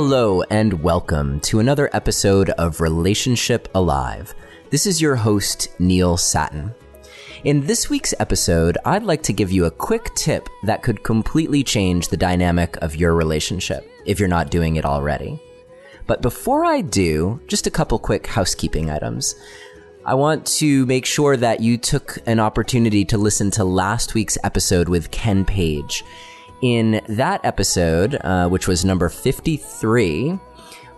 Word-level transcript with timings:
Hello 0.00 0.42
and 0.42 0.80
welcome 0.80 1.40
to 1.40 1.58
another 1.58 1.90
episode 1.92 2.50
of 2.50 2.80
Relationship 2.80 3.68
Alive. 3.74 4.32
This 4.70 4.86
is 4.86 5.00
your 5.00 5.16
host, 5.16 5.70
Neil 5.80 6.16
Sattin. 6.16 6.72
In 7.42 7.66
this 7.66 7.90
week's 7.90 8.14
episode, 8.20 8.78
I'd 8.84 9.02
like 9.02 9.24
to 9.24 9.32
give 9.32 9.50
you 9.50 9.64
a 9.64 9.72
quick 9.72 10.14
tip 10.14 10.48
that 10.62 10.84
could 10.84 11.02
completely 11.02 11.64
change 11.64 12.06
the 12.06 12.16
dynamic 12.16 12.76
of 12.76 12.94
your 12.94 13.12
relationship 13.16 13.90
if 14.06 14.20
you're 14.20 14.28
not 14.28 14.52
doing 14.52 14.76
it 14.76 14.84
already. 14.84 15.42
But 16.06 16.22
before 16.22 16.64
I 16.64 16.80
do, 16.80 17.40
just 17.48 17.66
a 17.66 17.70
couple 17.72 17.98
quick 17.98 18.28
housekeeping 18.28 18.90
items. 18.90 19.34
I 20.06 20.14
want 20.14 20.46
to 20.58 20.86
make 20.86 21.06
sure 21.06 21.36
that 21.36 21.58
you 21.58 21.76
took 21.76 22.18
an 22.24 22.38
opportunity 22.38 23.04
to 23.06 23.18
listen 23.18 23.50
to 23.50 23.64
last 23.64 24.14
week's 24.14 24.38
episode 24.44 24.88
with 24.88 25.10
Ken 25.10 25.44
Page. 25.44 26.04
In 26.60 27.00
that 27.08 27.44
episode, 27.44 28.16
uh, 28.22 28.48
which 28.48 28.66
was 28.66 28.84
number 28.84 29.08
53, 29.08 30.38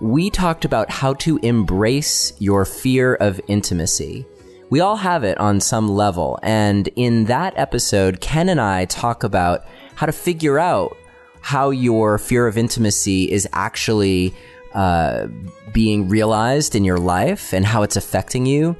we 0.01 0.31
talked 0.31 0.65
about 0.65 0.91
how 0.91 1.13
to 1.15 1.37
embrace 1.43 2.33
your 2.39 2.65
fear 2.65 3.15
of 3.17 3.39
intimacy. 3.47 4.27
We 4.71 4.81
all 4.81 4.97
have 4.97 5.23
it 5.23 5.37
on 5.37 5.61
some 5.61 5.89
level. 5.89 6.39
And 6.43 6.89
in 6.97 7.25
that 7.27 7.53
episode, 7.59 8.23
Ken 8.23 8.49
and 8.49 8.61
I 8.61 8.87
talk 8.87 9.23
about 9.23 9.67
how 9.97 10.07
to 10.07 10.13
figure 10.13 10.59
out 10.59 10.97
how 11.43 11.69
your 11.69 12.17
fear 12.17 12.47
of 12.47 12.57
intimacy 12.57 13.31
is 13.31 13.47
actually 13.53 14.35
uh, 14.73 15.27
being 15.75 16.09
realized 16.09 16.75
in 16.75 16.85
your 16.85 16.99
life 16.99 17.53
and 17.53 17.67
how 17.67 17.83
it's 17.83 17.97
affecting 17.97 18.47
you, 18.47 18.77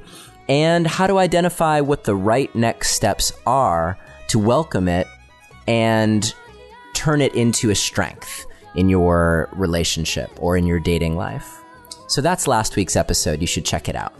and 0.49 0.87
how 0.87 1.05
to 1.05 1.19
identify 1.19 1.79
what 1.79 2.05
the 2.05 2.15
right 2.15 2.53
next 2.55 2.91
steps 2.91 3.31
are 3.45 3.99
to 4.29 4.39
welcome 4.39 4.87
it 4.87 5.05
and 5.67 6.33
turn 7.01 7.19
it 7.19 7.33
into 7.33 7.71
a 7.71 7.75
strength 7.75 8.45
in 8.75 8.87
your 8.87 9.49
relationship 9.53 10.29
or 10.39 10.55
in 10.55 10.67
your 10.67 10.79
dating 10.79 11.15
life. 11.15 11.63
So 12.07 12.21
that's 12.21 12.47
last 12.47 12.75
week's 12.75 12.95
episode. 12.95 13.41
You 13.41 13.47
should 13.47 13.65
check 13.65 13.89
it 13.89 13.95
out. 13.95 14.13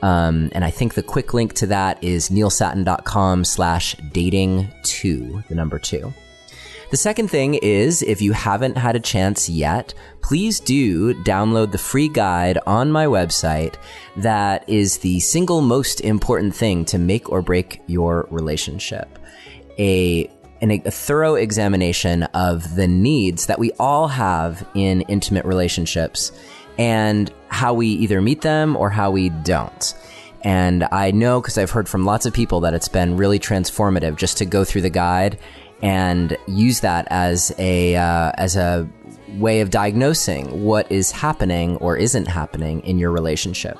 Um, 0.00 0.48
and 0.52 0.64
I 0.64 0.70
think 0.70 0.94
the 0.94 1.02
quick 1.02 1.34
link 1.34 1.52
to 1.54 1.66
that 1.66 2.02
is 2.02 2.30
neilsattin.com 2.30 3.44
slash 3.44 3.96
dating 4.12 4.72
two, 4.82 5.42
the 5.48 5.54
number 5.54 5.78
two. 5.78 6.14
The 6.90 6.96
second 6.96 7.28
thing 7.28 7.54
is 7.54 8.00
if 8.02 8.22
you 8.22 8.32
haven't 8.32 8.78
had 8.78 8.96
a 8.96 9.00
chance 9.00 9.46
yet, 9.50 9.92
please 10.22 10.58
do 10.58 11.12
download 11.22 11.70
the 11.70 11.78
free 11.78 12.08
guide 12.08 12.58
on 12.66 12.90
my 12.90 13.04
website 13.04 13.74
that 14.16 14.66
is 14.68 14.98
the 14.98 15.20
single 15.20 15.60
most 15.60 16.00
important 16.00 16.54
thing 16.54 16.86
to 16.86 16.98
make 16.98 17.30
or 17.30 17.42
break 17.42 17.82
your 17.88 18.26
relationship. 18.30 19.18
A 19.78 20.30
an, 20.60 20.70
a 20.70 20.90
thorough 20.90 21.34
examination 21.34 22.24
of 22.24 22.74
the 22.74 22.88
needs 22.88 23.46
that 23.46 23.58
we 23.58 23.72
all 23.78 24.08
have 24.08 24.66
in 24.74 25.02
intimate 25.02 25.44
relationships 25.44 26.32
and 26.78 27.32
how 27.48 27.74
we 27.74 27.88
either 27.88 28.20
meet 28.20 28.42
them 28.42 28.76
or 28.76 28.90
how 28.90 29.10
we 29.10 29.30
don't. 29.30 29.94
And 30.42 30.86
I 30.92 31.10
know 31.10 31.40
because 31.40 31.58
I've 31.58 31.70
heard 31.70 31.88
from 31.88 32.04
lots 32.04 32.26
of 32.26 32.32
people 32.32 32.60
that 32.60 32.74
it's 32.74 32.88
been 32.88 33.16
really 33.16 33.38
transformative 33.38 34.16
just 34.16 34.38
to 34.38 34.44
go 34.44 34.64
through 34.64 34.82
the 34.82 34.90
guide 34.90 35.38
and 35.82 36.36
use 36.46 36.80
that 36.80 37.06
as 37.10 37.54
a 37.58 37.96
uh, 37.96 38.32
as 38.36 38.56
a 38.56 38.88
way 39.38 39.60
of 39.60 39.70
diagnosing 39.70 40.64
what 40.64 40.90
is 40.90 41.10
happening 41.10 41.76
or 41.78 41.96
isn't 41.96 42.26
happening 42.26 42.80
in 42.82 42.98
your 42.98 43.10
relationship. 43.10 43.78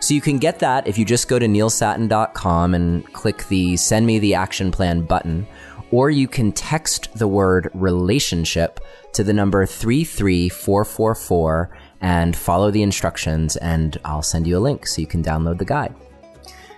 So 0.00 0.14
you 0.14 0.20
can 0.20 0.38
get 0.38 0.60
that 0.60 0.86
if 0.86 0.98
you 0.98 1.04
just 1.04 1.28
go 1.28 1.38
to 1.38 1.46
neilsattin.com 1.46 2.74
and 2.74 3.12
click 3.12 3.48
the 3.48 3.76
send 3.76 4.06
me 4.06 4.18
the 4.18 4.34
action 4.34 4.70
plan 4.70 5.02
button 5.02 5.46
or 5.90 6.10
you 6.10 6.28
can 6.28 6.52
text 6.52 7.16
the 7.18 7.28
word 7.28 7.70
relationship 7.74 8.80
to 9.12 9.24
the 9.24 9.32
number 9.32 9.66
33444 9.66 11.76
and 12.00 12.36
follow 12.36 12.70
the 12.70 12.82
instructions 12.82 13.56
and 13.56 13.98
I'll 14.04 14.22
send 14.22 14.46
you 14.46 14.58
a 14.58 14.60
link 14.60 14.86
so 14.86 15.00
you 15.00 15.06
can 15.06 15.22
download 15.22 15.58
the 15.58 15.64
guide 15.64 15.94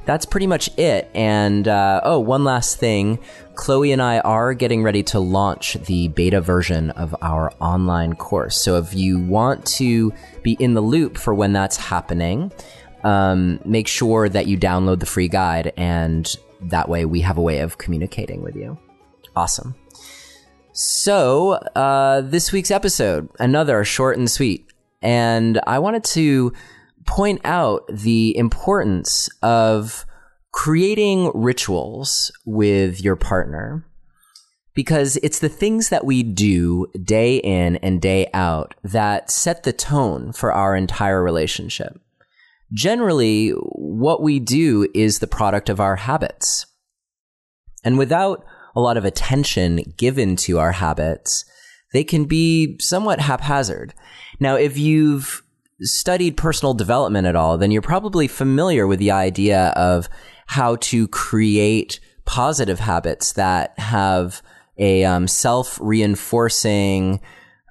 that's 0.09 0.25
pretty 0.25 0.47
much 0.47 0.71
it. 0.79 1.11
And 1.15 1.69
uh, 1.69 2.01
oh, 2.03 2.19
one 2.19 2.43
last 2.43 2.79
thing. 2.79 3.19
Chloe 3.57 3.93
and 3.93 4.01
I 4.01 4.21
are 4.21 4.55
getting 4.55 4.83
ready 4.83 5.03
to 5.03 5.21
launch 5.21 5.75
the 5.75 6.09
beta 6.09 6.41
version 6.41 6.93
of 6.93 7.15
our 7.21 7.53
online 7.61 8.15
course. 8.15 8.57
So 8.57 8.79
if 8.79 8.95
you 8.95 9.19
want 9.19 9.67
to 9.67 10.15
be 10.43 10.57
in 10.59 10.73
the 10.73 10.81
loop 10.81 11.19
for 11.19 11.35
when 11.35 11.53
that's 11.53 11.77
happening, 11.77 12.51
um, 13.05 13.61
make 13.67 13.87
sure 13.87 14.31
that 14.31 14.47
you 14.47 14.57
download 14.57 15.01
the 15.01 15.07
free 15.07 15.29
guide, 15.29 15.75
and 15.77 16.35
that 16.63 16.89
way 16.89 17.05
we 17.05 17.21
have 17.21 17.37
a 17.37 17.43
way 17.43 17.59
of 17.59 17.77
communicating 17.77 18.43
with 18.43 18.57
you. 18.57 18.79
Awesome. 19.39 19.77
So, 20.73 21.53
uh, 21.53 22.23
this 22.23 22.51
week's 22.51 22.73
episode, 22.73 23.29
another 23.39 23.85
short 23.85 24.19
and 24.19 24.29
sweet. 24.29 24.67
And 25.01 25.61
I 25.65 25.79
wanted 25.79 26.03
to 26.19 26.53
point 27.07 27.41
out 27.45 27.85
the 27.89 28.37
importance 28.37 29.29
of 29.41 30.05
creating 30.51 31.31
rituals 31.35 32.33
with 32.47 33.01
your 33.01 33.15
partner 33.15 33.87
because 34.75 35.19
it's 35.19 35.39
the 35.39 35.49
things 35.49 35.91
that 35.91 36.05
we 36.05 36.25
do 36.25 36.89
day 37.01 37.37
in 37.37 37.77
and 37.77 38.03
day 38.03 38.29
out 38.35 38.75
that 38.83 39.31
set 39.31 39.63
the 39.63 39.73
tone 39.73 40.33
for 40.33 40.53
our 40.53 40.75
entire 40.75 41.23
relationship. 41.23 42.01
Generally, 42.73 43.51
what 43.51 44.21
we 44.21 44.41
do 44.41 44.89
is 44.95 45.21
the 45.21 45.29
product 45.29 45.69
of 45.69 45.79
our 45.79 45.95
habits. 45.95 46.67
And 47.85 47.99
without 47.99 48.45
a 48.79 48.81
lot 48.81 48.97
of 48.97 49.05
attention 49.05 49.83
given 49.97 50.37
to 50.37 50.61
our 50.61 50.71
habits, 50.71 51.45
they 51.93 52.05
can 52.05 52.27
be 52.27 52.77
somewhat 52.79 53.19
haphazard. 53.19 53.93
Now, 54.39 54.55
if 54.55 54.79
you've 54.79 55.43
studied 55.81 56.37
personal 56.37 56.75
development 56.75 57.27
at 57.27 57.35
all, 57.35 57.59
then 57.59 57.73
you're 57.73 57.83
probably 57.83 58.29
familiar 58.29 58.87
with 58.87 59.01
the 59.01 59.11
idea 59.11 59.71
of 59.71 60.09
how 60.47 60.77
to 60.77 61.09
create 61.09 61.99
positive 62.25 62.79
habits 62.79 63.33
that 63.33 63.77
have 63.81 64.43
a 64.79 65.05
um, 65.05 65.27
self 65.27 65.77
reinforcing 65.83 67.21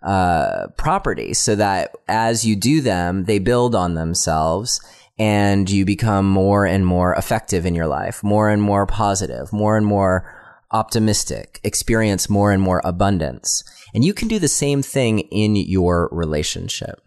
uh, 0.03 0.67
property 0.75 1.33
so 1.33 1.55
that 1.55 1.95
as 2.09 2.45
you 2.45 2.57
do 2.57 2.81
them, 2.81 3.23
they 3.23 3.39
build 3.39 3.75
on 3.75 3.93
themselves 3.93 4.81
and 5.17 5.69
you 5.69 5.85
become 5.85 6.27
more 6.29 6.65
and 6.65 6.85
more 6.85 7.13
effective 7.13 7.65
in 7.65 7.75
your 7.75 7.87
life, 7.87 8.21
more 8.25 8.49
and 8.49 8.61
more 8.61 8.85
positive, 8.85 9.53
more 9.53 9.77
and 9.77 9.85
more 9.85 10.36
optimistic, 10.71 11.59
experience 11.63 12.29
more 12.29 12.51
and 12.51 12.61
more 12.61 12.81
abundance. 12.83 13.63
And 13.93 14.03
you 14.03 14.13
can 14.13 14.27
do 14.27 14.39
the 14.39 14.47
same 14.47 14.81
thing 14.81 15.19
in 15.19 15.55
your 15.55 16.09
relationship. 16.11 17.01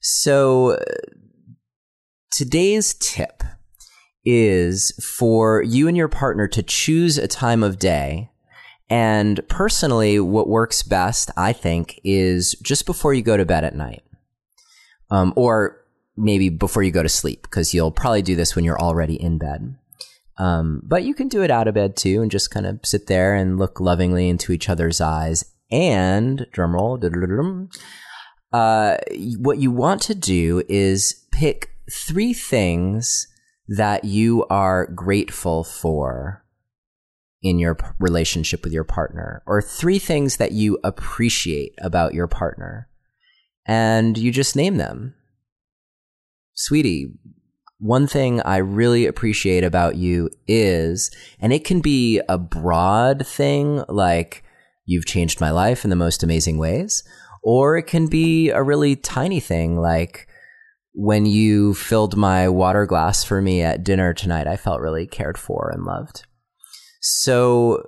So 0.00 0.78
today's 2.30 2.94
tip 2.94 3.42
is 4.24 4.92
for 5.18 5.62
you 5.62 5.88
and 5.88 5.96
your 5.96 6.08
partner 6.08 6.46
to 6.48 6.62
choose 6.62 7.18
a 7.18 7.28
time 7.28 7.62
of 7.62 7.78
day. 7.78 8.30
And 8.88 9.40
personally, 9.48 10.20
what 10.20 10.48
works 10.48 10.82
best, 10.82 11.30
I 11.36 11.52
think, 11.52 12.00
is 12.04 12.54
just 12.62 12.86
before 12.86 13.14
you 13.14 13.22
go 13.22 13.36
to 13.36 13.44
bed 13.44 13.64
at 13.64 13.74
night. 13.74 14.02
Um, 15.10 15.32
or 15.36 15.84
maybe 16.16 16.48
before 16.50 16.82
you 16.82 16.90
go 16.90 17.02
to 17.02 17.08
sleep, 17.08 17.42
because 17.42 17.74
you'll 17.74 17.90
probably 17.90 18.22
do 18.22 18.36
this 18.36 18.54
when 18.54 18.64
you're 18.64 18.80
already 18.80 19.20
in 19.20 19.38
bed. 19.38 19.76
Um, 20.38 20.80
but 20.84 21.04
you 21.04 21.14
can 21.14 21.28
do 21.28 21.42
it 21.42 21.50
out 21.50 21.68
of 21.68 21.74
bed 21.74 21.96
too 21.96 22.22
and 22.22 22.30
just 22.30 22.50
kind 22.50 22.66
of 22.66 22.80
sit 22.84 23.06
there 23.06 23.34
and 23.34 23.58
look 23.58 23.80
lovingly 23.80 24.28
into 24.28 24.52
each 24.52 24.68
other's 24.68 25.00
eyes. 25.00 25.44
And, 25.70 26.46
drumroll, 26.54 27.00
uh, 28.52 28.96
what 29.38 29.58
you 29.58 29.70
want 29.70 30.02
to 30.02 30.14
do 30.14 30.62
is 30.68 31.26
pick 31.32 31.70
three 31.90 32.32
things 32.32 33.26
that 33.68 34.04
you 34.04 34.44
are 34.50 34.86
grateful 34.86 35.64
for 35.64 36.44
in 37.42 37.58
your 37.58 37.76
relationship 37.98 38.62
with 38.62 38.72
your 38.72 38.84
partner, 38.84 39.42
or 39.46 39.60
three 39.60 39.98
things 39.98 40.36
that 40.36 40.52
you 40.52 40.78
appreciate 40.84 41.74
about 41.78 42.14
your 42.14 42.28
partner. 42.28 42.88
And 43.66 44.16
you 44.16 44.30
just 44.30 44.54
name 44.54 44.76
them. 44.76 45.14
Sweetie, 46.54 47.14
one 47.82 48.06
thing 48.06 48.40
I 48.42 48.58
really 48.58 49.06
appreciate 49.06 49.64
about 49.64 49.96
you 49.96 50.30
is, 50.46 51.10
and 51.40 51.52
it 51.52 51.64
can 51.64 51.80
be 51.80 52.20
a 52.28 52.38
broad 52.38 53.26
thing 53.26 53.82
like, 53.88 54.44
you've 54.86 55.04
changed 55.04 55.40
my 55.40 55.50
life 55.50 55.82
in 55.82 55.90
the 55.90 55.96
most 55.96 56.22
amazing 56.22 56.58
ways, 56.58 57.02
or 57.42 57.76
it 57.76 57.88
can 57.88 58.06
be 58.06 58.50
a 58.50 58.62
really 58.62 58.94
tiny 58.94 59.40
thing 59.40 59.76
like 59.76 60.28
when 60.94 61.26
you 61.26 61.74
filled 61.74 62.16
my 62.16 62.48
water 62.48 62.86
glass 62.86 63.24
for 63.24 63.42
me 63.42 63.62
at 63.62 63.82
dinner 63.82 64.14
tonight, 64.14 64.46
I 64.46 64.56
felt 64.56 64.80
really 64.80 65.08
cared 65.08 65.36
for 65.36 65.68
and 65.74 65.84
loved. 65.84 66.24
So 67.00 67.82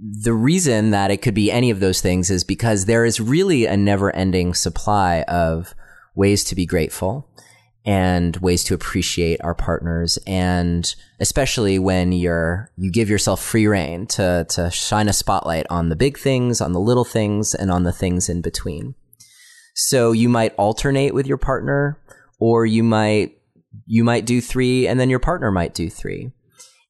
the 0.00 0.34
reason 0.34 0.90
that 0.90 1.12
it 1.12 1.22
could 1.22 1.34
be 1.34 1.52
any 1.52 1.70
of 1.70 1.78
those 1.78 2.00
things 2.00 2.28
is 2.28 2.42
because 2.42 2.86
there 2.86 3.04
is 3.04 3.20
really 3.20 3.66
a 3.66 3.76
never 3.76 4.14
ending 4.16 4.52
supply 4.52 5.22
of 5.28 5.76
ways 6.16 6.42
to 6.44 6.56
be 6.56 6.66
grateful 6.66 7.30
and 7.86 8.36
ways 8.38 8.64
to 8.64 8.74
appreciate 8.74 9.40
our 9.42 9.54
partners 9.54 10.18
and 10.26 10.94
especially 11.20 11.78
when 11.78 12.12
you're 12.12 12.70
you 12.76 12.90
give 12.90 13.08
yourself 13.08 13.40
free 13.40 13.66
reign 13.66 14.06
to 14.06 14.44
to 14.50 14.68
shine 14.70 15.08
a 15.08 15.12
spotlight 15.12 15.64
on 15.70 15.88
the 15.88 15.96
big 15.96 16.18
things 16.18 16.60
on 16.60 16.72
the 16.72 16.80
little 16.80 17.04
things 17.04 17.54
and 17.54 17.70
on 17.70 17.84
the 17.84 17.92
things 17.92 18.28
in 18.28 18.42
between 18.42 18.94
So 19.76 20.12
you 20.12 20.30
might 20.30 20.54
alternate 20.56 21.12
with 21.12 21.26
your 21.26 21.36
partner, 21.36 22.00
or 22.40 22.64
you 22.64 22.82
might 22.82 23.38
you 23.86 24.02
might 24.02 24.24
do 24.24 24.40
three, 24.40 24.88
and 24.88 24.98
then 24.98 25.10
your 25.10 25.18
partner 25.18 25.52
might 25.52 25.74
do 25.74 25.90
three. 25.90 26.32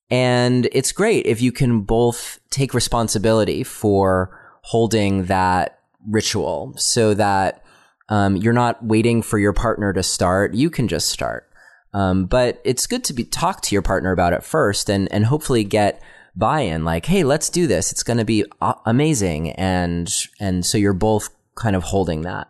And 0.09 0.69
it's 0.71 0.93
great 0.93 1.27
if 1.27 1.43
you 1.43 1.51
can 1.51 1.81
both 1.81 2.39
take 2.51 2.73
responsibility 2.75 3.65
for 3.65 4.39
holding 4.63 5.25
that 5.25 5.81
ritual 6.09 6.75
so 6.77 7.13
that 7.15 7.65
um, 8.09 8.37
you're 8.37 8.53
not 8.53 8.85
waiting 8.85 9.23
for 9.23 9.39
your 9.39 9.53
partner 9.53 9.93
to 9.93 10.03
start. 10.03 10.55
You 10.55 10.71
can 10.71 10.89
just 10.89 11.09
start. 11.09 11.49
Um, 11.93 12.27
but 12.27 12.61
it's 12.65 12.87
good 12.87 13.05
to 13.05 13.13
be 13.13 13.25
talk 13.25 13.63
to 13.63 13.75
your 13.75 13.83
partner 13.83 14.13
about 14.13 14.33
it 14.33 14.45
first 14.45 14.91
and, 14.91 15.11
and 15.13 15.25
hopefully 15.27 15.65
get 15.65 16.03
buy-in 16.35 16.85
like, 16.85 17.07
Hey, 17.07 17.25
let's 17.25 17.49
do 17.49 17.67
this. 17.67 17.91
It's 17.91 18.03
going 18.03 18.19
to 18.19 18.25
be 18.25 18.45
amazing. 18.85 19.53
And, 19.53 20.13
and 20.39 20.65
so 20.65 20.79
you're 20.79 20.93
both 20.93 21.31
kind 21.57 21.75
of 21.75 21.85
holding 21.85 22.23
that. 22.23 22.49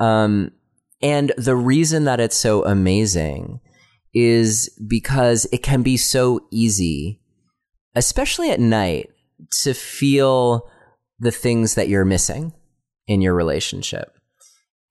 Um, 0.00 0.52
and 1.02 1.32
the 1.36 1.56
reason 1.56 2.04
that 2.04 2.20
it's 2.20 2.36
so 2.36 2.64
amazing 2.64 3.60
is 4.14 4.70
because 4.88 5.46
it 5.52 5.62
can 5.62 5.82
be 5.82 5.98
so 5.98 6.46
easy, 6.50 7.20
especially 7.94 8.50
at 8.50 8.60
night, 8.60 9.10
to 9.62 9.74
feel 9.74 10.70
the 11.18 11.30
things 11.30 11.74
that 11.74 11.88
you're 11.88 12.06
missing 12.06 12.54
in 13.06 13.20
your 13.20 13.34
relationship 13.34 14.15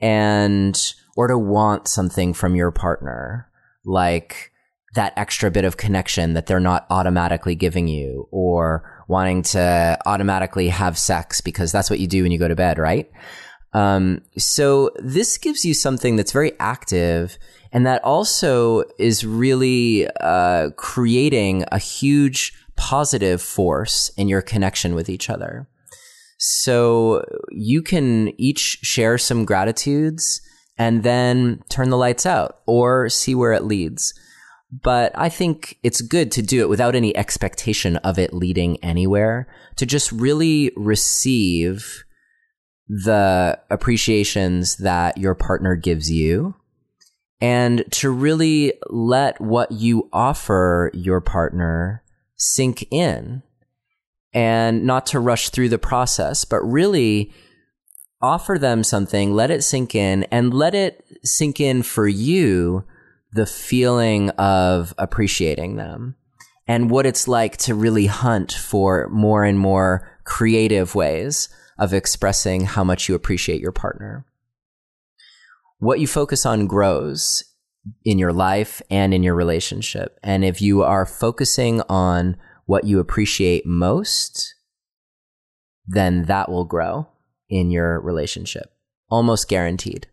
and 0.06 0.94
or 1.18 1.28
to 1.28 1.36
want 1.36 1.88
something 1.88 2.32
from 2.32 2.56
your 2.56 2.70
partner 2.70 3.50
like 3.86 4.52
that 4.94 5.14
extra 5.18 5.50
bit 5.50 5.66
of 5.66 5.78
connection 5.78 6.34
that 6.34 6.46
they're 6.46 6.60
not 6.60 6.86
automatically 6.92 7.56
giving 7.56 7.88
you 7.88 8.28
or 8.30 9.04
wanting 9.08 9.42
to 9.42 9.98
automatically 10.06 10.70
have 10.70 10.96
sex 10.96 11.42
because 11.42 11.72
that's 11.72 11.90
what 11.90 12.00
you 12.00 12.06
do 12.06 12.22
when 12.22 12.32
you 12.32 12.38
go 12.38 12.48
to 12.48 12.56
bed, 12.56 12.78
right? 12.78 13.10
Um, 13.74 14.22
so 14.38 14.92
this 15.00 15.40
gives 15.40 15.66
you 15.66 15.74
something 15.74 16.18
that's 16.18 16.32
very 16.32 16.54
active 16.60 17.40
and 17.72 17.84
that 17.88 18.04
also 18.04 18.84
is 19.00 19.26
really 19.26 20.08
uh, 20.22 20.70
creating 20.78 21.66
a 21.72 21.80
huge 21.80 22.54
positive 22.76 23.42
force 23.42 24.12
in 24.18 24.28
your 24.28 24.44
connection 24.44 24.94
with 24.94 25.10
each 25.10 25.32
other. 25.32 25.68
So 26.38 27.24
you 27.50 27.82
can 27.82 28.34
each 28.40 28.80
share 28.82 29.18
some 29.18 29.46
gratitudes 29.46 30.42
and 30.78 31.04
then 31.04 31.64
turn 31.70 31.90
the 31.90 31.98
lights 31.98 32.26
out 32.26 32.60
or 32.66 33.10
see 33.10 33.34
where 33.34 33.54
it 33.54 33.64
leads. 33.64 34.14
But 34.72 35.14
I 35.16 35.30
think 35.30 35.78
it's 35.84 36.02
good 36.02 36.32
to 36.34 36.42
do 36.42 36.62
it 36.62 36.70
without 36.70 36.96
any 36.96 37.16
expectation 37.16 37.98
of 37.98 38.20
it 38.20 38.34
leading 38.34 38.84
anywhere, 38.84 39.48
to 39.78 39.86
just 39.86 40.12
really 40.12 40.72
receive 40.76 42.04
the 42.88 43.58
appreciations 43.70 44.78
that 44.78 45.18
your 45.18 45.34
partner 45.34 45.76
gives 45.76 46.12
you 46.12 46.56
and 47.42 47.84
to 47.92 48.10
really 48.10 48.74
let 48.90 49.40
what 49.42 49.72
you 49.72 50.10
offer 50.14 50.92
your 50.94 51.22
partner 51.22 52.04
sink 52.36 52.86
in 52.92 53.44
and 54.36 54.86
not 54.86 55.06
to 55.08 55.20
rush 55.20 55.50
through 55.50 55.70
the 55.70 55.80
process, 55.80 56.44
but 56.44 56.60
really 56.62 57.34
offer 58.22 58.60
them 58.60 58.84
something, 58.84 59.34
let 59.34 59.50
it 59.50 59.64
sink 59.64 59.96
in 59.96 60.24
and 60.26 60.54
let 60.54 60.76
it 60.76 61.04
sink 61.24 61.60
in 61.60 61.82
for 61.82 62.08
you 62.08 62.84
the 63.32 63.46
feeling 63.46 64.30
of 64.32 64.94
appreciating 64.98 65.78
them 65.78 66.16
and 66.68 66.90
what 66.90 67.06
it's 67.06 67.28
like 67.28 67.56
to 67.58 67.74
really 67.74 68.08
hunt 68.08 68.52
for 68.52 69.08
more 69.10 69.44
and 69.44 69.58
more 69.58 70.12
creative 70.26 70.96
ways 70.96 71.48
of 71.78 71.94
expressing 71.94 72.66
how 72.66 72.84
much 72.84 73.08
you 73.08 73.16
appreciate 73.16 73.62
your 73.62 73.72
partner. 73.72 74.26
What 75.80 76.00
you 76.00 76.08
focus 76.08 76.46
on 76.46 76.68
grows 76.68 77.44
in 78.04 78.18
your 78.18 78.34
life 78.34 78.82
and 78.90 79.14
in 79.14 79.24
your 79.24 79.36
relationship. 79.36 80.18
And 80.24 80.44
if 80.44 80.62
you 80.62 80.82
are 80.82 81.06
focusing 81.06 81.82
on 81.88 82.38
what 82.66 82.86
you 82.86 83.00
appreciate 83.00 83.66
most, 83.66 84.54
then 85.86 86.24
that 86.24 86.50
will 86.50 86.66
grow 86.66 87.08
in 87.50 87.72
your 87.72 88.00
relationship. 88.00 88.72
Almost 89.10 89.48
guaranteed. 89.48 90.08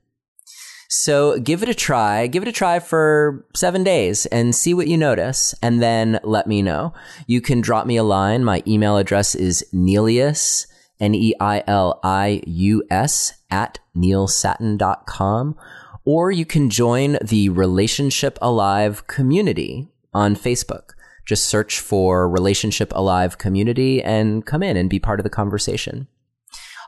So 0.88 1.38
give 1.38 1.62
it 1.62 1.70
a 1.70 1.74
try. 1.74 2.26
Give 2.26 2.42
it 2.42 2.48
a 2.48 2.52
try 2.52 2.78
for 2.78 3.46
seven 3.54 3.82
days 3.82 4.26
and 4.26 4.54
see 4.54 4.74
what 4.74 4.88
you 4.88 4.98
notice 4.98 5.54
and 5.62 5.82
then 5.82 6.20
let 6.22 6.46
me 6.46 6.60
know. 6.60 6.92
You 7.26 7.40
can 7.40 7.62
drop 7.62 7.86
me 7.86 7.96
a 7.96 8.02
line. 8.02 8.44
My 8.44 8.62
email 8.66 8.98
address 8.98 9.34
is 9.34 9.64
Neilius 9.72 10.66
N 11.00 11.14
E 11.14 11.34
I 11.40 11.64
L 11.66 11.98
I 12.04 12.42
U 12.46 12.84
S, 12.90 13.34
at 13.50 13.80
neilsattin.com. 13.96 15.56
Or 16.04 16.30
you 16.30 16.46
can 16.46 16.70
join 16.70 17.18
the 17.22 17.48
Relationship 17.48 18.38
Alive 18.40 19.06
community 19.06 19.88
on 20.14 20.36
Facebook. 20.36 20.91
Just 21.26 21.46
search 21.46 21.80
for 21.80 22.28
Relationship 22.28 22.92
Alive 22.94 23.38
community 23.38 24.02
and 24.02 24.44
come 24.44 24.62
in 24.62 24.76
and 24.76 24.90
be 24.90 24.98
part 24.98 25.20
of 25.20 25.24
the 25.24 25.30
conversation. 25.30 26.08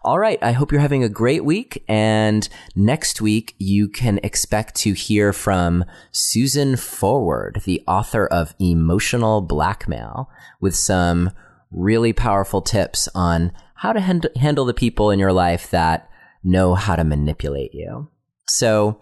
All 0.04 0.18
right. 0.18 0.38
I 0.42 0.52
hope 0.52 0.70
you're 0.70 0.82
having 0.82 1.02
a 1.02 1.08
great 1.08 1.46
week. 1.46 1.82
And 1.88 2.46
next 2.76 3.22
week, 3.22 3.54
you 3.58 3.88
can 3.88 4.20
expect 4.22 4.74
to 4.76 4.92
hear 4.92 5.32
from 5.32 5.84
Susan 6.12 6.76
Forward, 6.76 7.62
the 7.64 7.82
author 7.88 8.26
of 8.26 8.54
Emotional 8.60 9.40
Blackmail, 9.40 10.28
with 10.60 10.76
some 10.76 11.30
really 11.70 12.12
powerful 12.12 12.60
tips 12.60 13.08
on 13.14 13.50
how 13.76 13.94
to 13.94 14.00
hand- 14.00 14.28
handle 14.36 14.66
the 14.66 14.74
people 14.74 15.10
in 15.10 15.18
your 15.18 15.32
life 15.32 15.70
that 15.70 16.08
know 16.42 16.74
how 16.74 16.96
to 16.96 17.04
manipulate 17.04 17.72
you. 17.72 18.08
So 18.46 19.00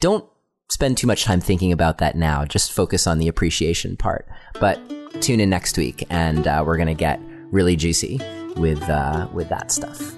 don't 0.00 0.24
spend 0.70 0.96
too 0.96 1.06
much 1.06 1.24
time 1.24 1.40
thinking 1.40 1.72
about 1.72 1.98
that 1.98 2.16
now. 2.16 2.44
Just 2.44 2.72
focus 2.72 3.06
on 3.06 3.18
the 3.18 3.28
appreciation 3.28 3.96
part. 3.96 4.28
But 4.60 4.78
tune 5.20 5.40
in 5.40 5.50
next 5.50 5.76
week, 5.76 6.06
and 6.10 6.46
uh, 6.46 6.62
we're 6.66 6.76
going 6.76 6.88
to 6.88 6.94
get 6.94 7.20
really 7.50 7.76
juicy 7.76 8.20
with 8.56 8.82
uh, 8.88 9.28
with 9.32 9.48
that 9.48 9.72
stuff. 9.72 10.14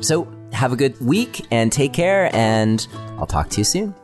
So 0.00 0.26
have 0.52 0.72
a 0.72 0.76
good 0.76 1.00
week 1.00 1.46
and 1.50 1.72
take 1.72 1.92
care, 1.92 2.34
and 2.34 2.86
I'll 3.18 3.26
talk 3.26 3.48
to 3.50 3.58
you 3.58 3.64
soon. 3.64 3.94